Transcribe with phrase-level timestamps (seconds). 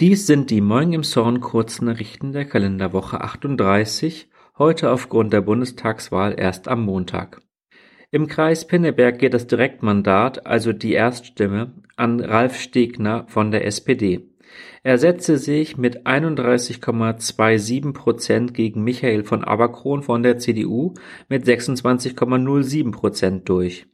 [0.00, 6.68] Dies sind die Morgen im Zorn Kurznachrichten der Kalenderwoche 38, heute aufgrund der Bundestagswahl erst
[6.68, 7.42] am Montag.
[8.10, 14.30] Im Kreis Pinneberg geht das Direktmandat, also die Erststimme, an Ralf Stegner von der SPD.
[14.82, 20.94] Er setzte sich mit 31,27 Prozent gegen Michael von Aberkron von der CDU
[21.28, 23.84] mit 26,07 Prozent durch.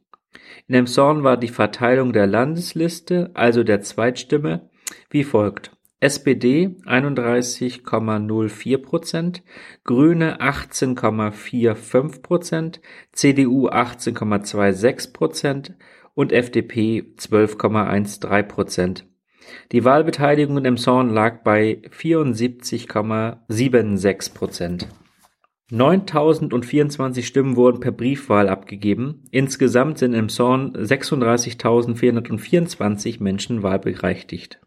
[0.67, 4.69] In Emshorn war die Verteilung der Landesliste, also der Zweitstimme,
[5.09, 9.41] wie folgt: SPD 31,04 Prozent,
[9.83, 12.81] Grüne 18,45 Prozent,
[13.13, 15.73] CDU 18,26 Prozent
[16.13, 19.07] und FDP 12,13 Prozent.
[19.71, 24.87] Die Wahlbeteiligung in Emshorn lag bei 74,76 Prozent.
[25.71, 29.23] 9.024 Stimmen wurden per Briefwahl abgegeben.
[29.31, 34.61] Insgesamt sind im Zorn 36.424 Menschen wahlberechtigt.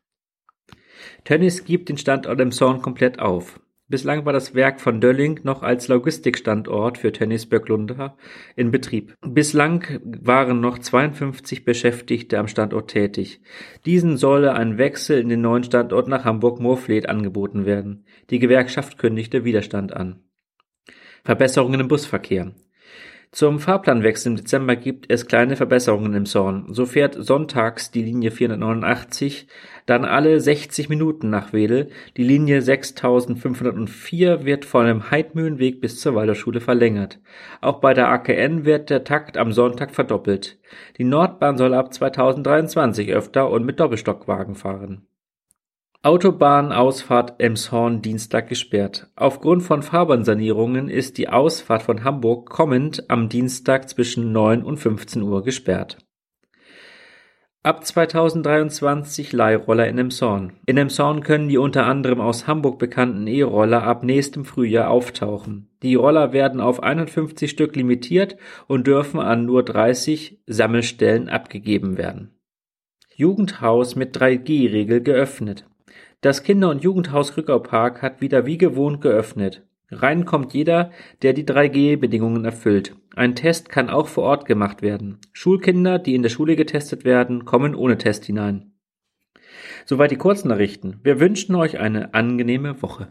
[1.25, 3.61] Tönnies gibt den Standort im Zorn komplett auf.
[3.91, 8.17] Bislang war das Werk von Dölling noch als Logistikstandort für Tönnies Böcklunder
[8.55, 9.17] in Betrieb.
[9.21, 13.41] Bislang waren noch 52 Beschäftigte am Standort tätig.
[13.87, 18.05] Diesen solle ein Wechsel in den neuen Standort nach Hamburg-Moorfleet angeboten werden.
[18.31, 20.23] Die Gewerkschaft kündigte Widerstand an.
[21.25, 22.53] Verbesserungen im Busverkehr.
[23.33, 26.67] Zum Fahrplanwechsel im Dezember gibt es kleine Verbesserungen im Zorn.
[26.71, 29.47] So fährt sonntags die Linie 489
[29.87, 31.91] dann alle 60 Minuten nach Wedel.
[32.17, 37.21] Die Linie 6504 wird von dem Heidmühlenweg bis zur Waldorfschule verlängert.
[37.61, 40.59] Auch bei der AKN wird der Takt am Sonntag verdoppelt.
[40.99, 45.07] Die Nordbahn soll ab 2023 öfter und mit Doppelstockwagen fahren.
[46.03, 49.11] Autobahnausfahrt Emshorn Dienstag gesperrt.
[49.17, 55.21] Aufgrund von Fahrbahnsanierungen ist die Ausfahrt von Hamburg kommend am Dienstag zwischen 9 und 15
[55.21, 55.99] Uhr gesperrt.
[57.63, 60.55] Ab 2023 Leihroller in Emshorn.
[60.65, 65.69] In Emshorn können die unter anderem aus Hamburg bekannten E-Roller ab nächstem Frühjahr auftauchen.
[65.83, 72.41] Die Roller werden auf 51 Stück limitiert und dürfen an nur 30 Sammelstellen abgegeben werden.
[73.15, 75.67] Jugendhaus mit 3G-Regel geöffnet.
[76.23, 79.65] Das Kinder- und Jugendhaus Rückaupark hat wieder wie gewohnt geöffnet.
[79.91, 80.91] Rein kommt jeder,
[81.23, 82.95] der die 3G-Bedingungen erfüllt.
[83.17, 85.19] Ein Test kann auch vor Ort gemacht werden.
[85.33, 88.73] Schulkinder, die in der Schule getestet werden, kommen ohne Test hinein.
[89.87, 91.01] Soweit die Kurznachrichten.
[91.03, 93.11] Wir wünschen euch eine angenehme Woche.